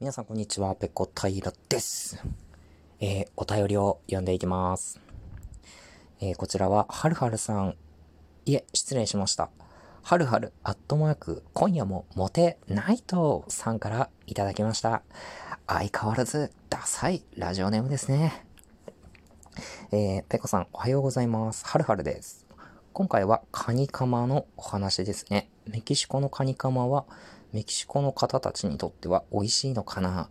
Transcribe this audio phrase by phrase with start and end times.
[0.00, 2.24] 皆さんこんにちは、ペコ平です。
[3.00, 4.98] えー、お便りを読んでいきます。
[6.22, 7.76] えー、こちらは、はるはるさん。
[8.46, 9.50] いえ、失礼しました。
[10.02, 15.02] はるはる、アットマーク、今夜もモテないとさんからいただきました。
[15.66, 18.46] 相変わらず、ダサいラジオネームですね。
[19.92, 21.66] えー、ペコさん、おはようございます。
[21.66, 22.46] はるはるです。
[22.94, 25.50] 今回はカニカマのお話ですね。
[25.66, 27.04] メキシコのカニカマは、
[27.52, 30.28] メキシコの方たちにとっては美味しいのかな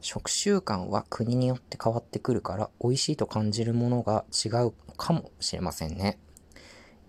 [0.00, 6.18] 食習慣は国によって変わってくるから美味しいと感じるものが違うかもしれませんね。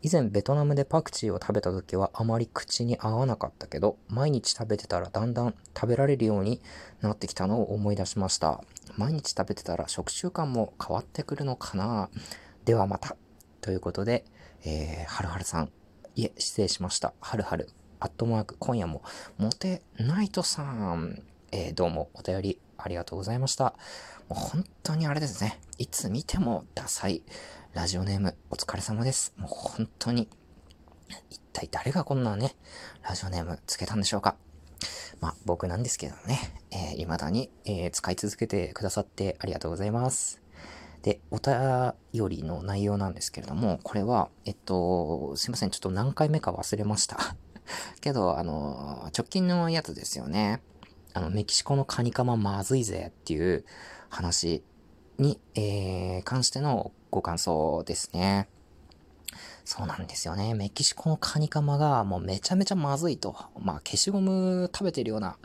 [0.01, 6.61] 以前ベトナムでパクチーを食べた時はあまり口に合わなかったけど、毎日食べてたらだんだん食べられるように
[7.01, 8.63] なってきたのを思い出しました。
[8.97, 12.09] 毎日食べてたら食習慣も変わってくるのかな
[12.63, 13.17] ではまた。
[13.61, 14.23] ということで、
[14.63, 15.71] えー、はるはるさん。
[16.15, 17.13] いえ、失礼しました。
[17.19, 17.69] はるはる。
[18.01, 19.03] アットマーク、今夜も、
[19.37, 21.21] モテナイトさん、
[21.51, 23.75] えー、どうもお便りありがとうございました。
[24.29, 25.59] もう本当にあれですね。
[25.77, 27.23] いつ見てもダサい
[27.73, 29.33] ラジオネーム、お疲れ様です。
[29.35, 30.29] もう本当に、
[31.29, 32.55] 一体誰がこんなね、
[33.03, 34.37] ラジオネームつけたんでしょうか。
[35.19, 36.39] まあ、僕なんですけどね、
[36.71, 40.41] えー、未だに、えー、使い続けてくださってありがとうございます。
[41.01, 47.35] で、お便りの内容なんですけれども、これは、えっと、すいません、ちょっと何回目か忘れました。
[48.01, 50.61] けど、あの、直近のやつですよね。
[51.13, 53.65] あの、メキシコのカニカマまずいぜっていう
[54.09, 54.63] 話
[55.17, 58.47] に、えー、関してのご感想ですね。
[59.65, 60.53] そうなんですよね。
[60.55, 63.35] メキシコのカニカマがもうめちゃめちゃまずいと。
[63.59, 65.37] まあ消しゴム食べてるような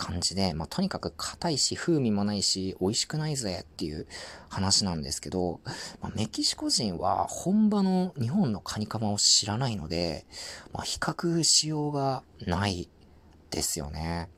[0.00, 4.06] 感じで、まあ、とにかく硬いし、風味もないし、美味しくないぜっていう
[4.48, 5.60] 話なんですけど、
[6.00, 10.24] まあ、メキシコ人は本場の日本のカニカマを知らないので、
[10.72, 12.88] まあ、比較しようがない
[13.50, 14.30] ですよね。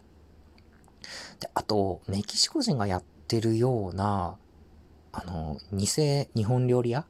[1.38, 4.36] で、あと、メキシコ人がやってるような、
[5.12, 5.86] あの、偽
[6.34, 7.06] 日本料理屋？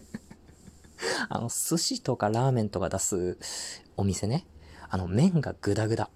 [1.28, 3.36] あの、寿司とかラーメンとか出す
[3.98, 4.46] お店ね。
[4.88, 6.08] あの、麺がグダグダ。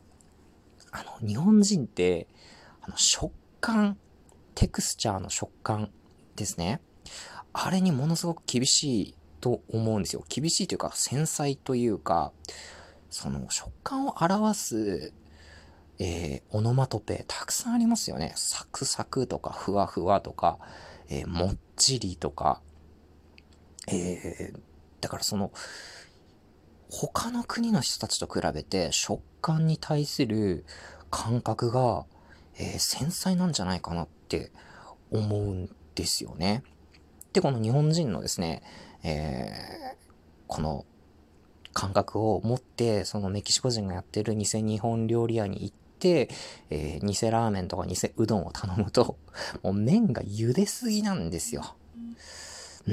[0.97, 2.27] あの、日本人って、
[2.81, 3.99] あの、食感、
[4.55, 5.91] テクスチャーの食感
[6.37, 6.81] ですね。
[7.53, 10.25] あれにものすごく厳しいと思うんですよ。
[10.29, 12.33] 厳しいというか、繊細というか、
[13.11, 15.12] その食感を表す、
[15.99, 18.33] えー、オノマトペたくさんありますよね。
[18.37, 20.59] サクサクとか、ふわふわとか、
[21.09, 22.63] えー、もっちりとか、
[23.89, 24.59] えー、
[25.03, 25.53] だからその、
[26.91, 30.65] 他の国の人たちと比べて食感に対する
[31.11, 32.05] 感覚が、
[32.59, 34.51] えー、繊細なんじゃないかなって
[35.11, 36.63] 思うんですよね。
[37.33, 38.63] で、この日本人のですね、
[39.03, 39.97] えー、
[40.47, 40.85] この
[41.73, 46.31] 感覚を持って、そのメキシコ人がやってる偽日本料理屋に行って、
[46.71, 49.19] えー、偽ラーメンとか偽うどんを頼むと、
[49.63, 51.77] もう麺が茹ですぎなんですよ。
[51.97, 52.01] う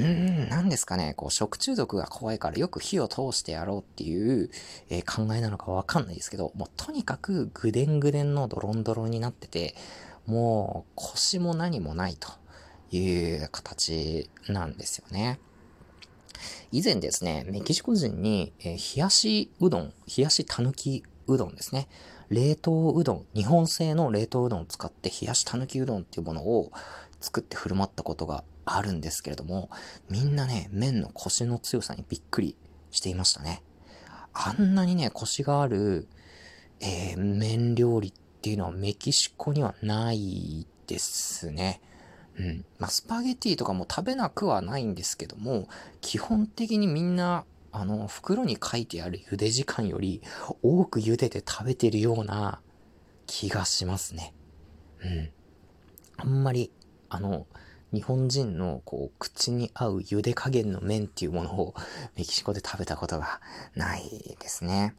[0.00, 4.50] ーん、何ですかね、こう、食中毒が怖いからよく火を通してやろうっていう、
[4.90, 9.74] えー、考えなのかわかんないですけど、もうとにかくぐでんぐでんのドロンドロンになってて、
[10.26, 12.28] もう腰も何もないと
[12.90, 15.38] いう形なんですよね。
[16.72, 21.88] 以前ですね、メキシコ人に、えー、冷やしうどん、冷やしたぬきうどんですね。
[22.30, 26.72] 冷凍うどん、日本製の冷凍うどんを使って冷やしたぬきうどんっていうものを
[27.20, 29.70] 作って振る舞ったことがあるんですけれども、
[30.10, 32.56] みんなね、麺のコシの強さにびっくり
[32.90, 33.62] していましたね。
[34.32, 36.08] あんなにね、コシがある、
[36.80, 41.80] えー、麺料理っていうのはメキシコにはないですね。
[42.36, 42.64] うん。
[42.78, 45.68] まあ、スパゲティとかも食べなくはないんですけども、
[46.00, 50.22] 基本的にみんな、あの、袋に書いてある茹で時間より
[50.62, 52.60] 多く茹でて食べてるような
[53.26, 54.34] 気がしますね。
[55.02, 55.30] うん。
[56.16, 56.70] あんまり、
[57.08, 57.46] あの、
[57.92, 61.74] 日本人のこう口に合う茹で加減の麺っていうものを
[62.16, 63.40] メキシコで食べたことが
[63.74, 64.94] ないですね。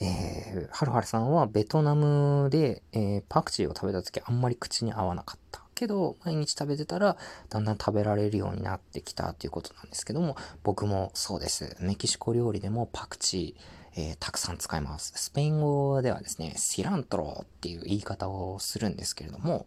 [0.00, 5.60] えー、はるはるさんはベトナムで、えー、パクチーを食べた時あんまり口に合わなかった。
[5.80, 7.16] けど、毎日食べてたら、
[7.48, 11.74] だんだん食べられるようになってきたということなんですけども、僕もそうです。
[11.80, 15.12] メキシコ料理でもパクチー、えー、たくさん使います。
[15.16, 19.66] スペイン語ではですね、シラントロっていう言い方をするんですけれども、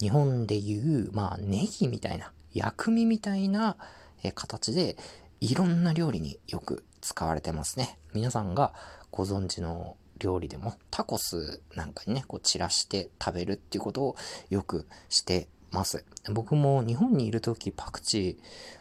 [0.00, 3.76] 日本でいう、まあ、ネギみたいな、薬味みたいな、
[4.22, 4.96] え形で、
[5.40, 7.98] いろんな料理によく使われてますね。
[8.14, 8.72] 皆さんが
[9.10, 14.16] ご存知の料理でも、タコスなんかにね、こう散らして食べるっていうことを
[14.50, 16.04] よくしてます。
[16.32, 18.38] 僕も日本にいる時パクチ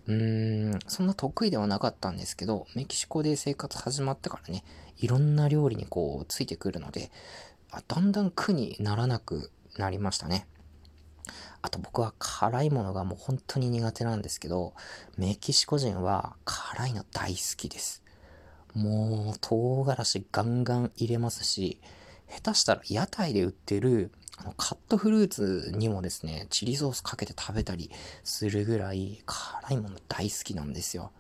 [0.07, 4.63] ー、うーん、そんな得意ではなかったんですけど、メキシコで生活始まってからね、
[4.97, 7.11] いろんな料理にこうついてくるので、
[7.87, 10.47] だんだん苦にならなくなりましたね。
[11.61, 14.73] あと僕は辛いものがもう本当に苦手なんですけど、
[15.17, 18.03] メキシコ人は辛いの大好きです。
[18.73, 21.79] もう唐辛子ガンガン入れますし、
[22.29, 24.11] 下手したら屋台で売ってる
[24.57, 27.91] カットフルーツにもですね、チリソースかけて食べたり
[28.23, 31.11] するぐらい辛いもの大好きなんですよ。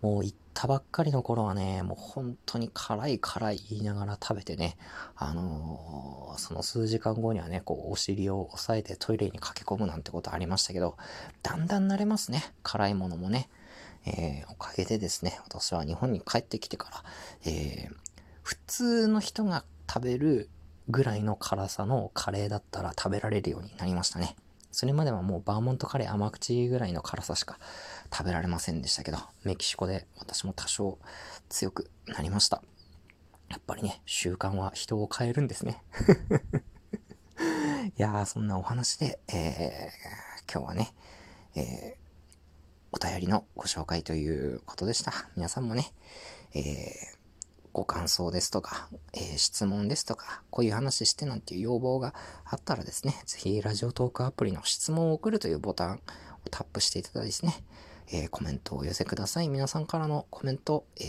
[0.00, 4.76] もう行ったばっかりの頃はね、もう本当に辛い辛い言いながら食べてね、
[5.14, 10.96] あのー、その数時間後にはね、こうお尻を押さえてトイレに駆け込むなんてことありましたけど、
[11.44, 12.52] だんだん慣れますね。
[12.64, 13.48] 辛いものもね。
[14.04, 17.04] えー、おかげでですね、私は日本に帰ってきてから、
[17.44, 17.94] えー、
[18.42, 20.48] 普通の人が食べる
[20.88, 24.36] ぐらいの辛さのカレーだったら食べられるようになりましたね。
[24.70, 27.58] それまではもうバーモントカレー甘口ぐらいの辛さしか
[28.10, 30.98] 食べられませんでしたけど、メキシコで私も多少
[31.50, 32.62] 強くなりました。
[33.50, 35.82] やっぱりね、習慣は人を変えるんですね。
[37.98, 40.94] いやー、そんなお話で、えー、今日はね、
[41.54, 42.02] えー、
[42.92, 45.12] お便りのご紹介ということでした。
[45.36, 45.92] 皆さんもね、
[46.54, 47.21] えー
[47.72, 52.14] ご感想ですとか、えー、質問ですとか、こういう話してなんていう要望が
[52.44, 55.98] あったらですね、ぜひラジオトークアプリの質問を送るというボタンを
[56.50, 57.64] タップしていただいてですね、
[58.08, 59.48] えー、コメントをお寄せください。
[59.48, 61.06] 皆さんからのコメント、えー、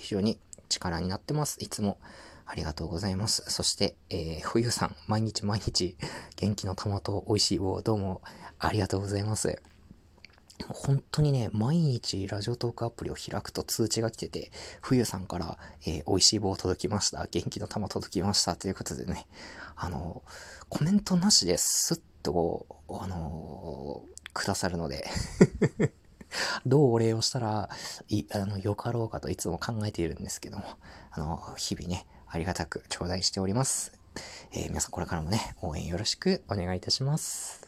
[0.00, 0.38] 非常に
[0.68, 1.58] 力になってます。
[1.60, 1.98] いつも
[2.46, 3.44] ありがとうございます。
[3.48, 5.96] そして、えー、冬さん、毎日毎日
[6.36, 8.22] 元気の玉と美味しい棒、どうも
[8.58, 9.60] ありがとうございます。
[10.66, 14.50] 本当にね、毎日ラジオトークアプリを開くと通知が来てて、
[14.82, 17.26] 冬さんから、えー、美味しい棒届きました。
[17.30, 18.56] 元気の玉届きました。
[18.56, 19.26] ということでね、
[19.76, 20.22] あの、
[20.68, 25.04] コメントなしですっと、あの、くださるので
[26.66, 27.70] どうお礼をしたら、
[28.08, 30.64] い、あの、よかろうかといつも考えているんですけども、
[31.10, 33.92] あの、日々ね、ありがたく頂戴しております。
[34.52, 37.67] えー、皆さんこれからもね、応援よろしくお願いいたします。